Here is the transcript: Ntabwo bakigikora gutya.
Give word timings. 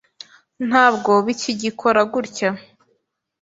Ntabwo 0.67 1.11
bakigikora 1.25 1.99
gutya. 2.13 2.49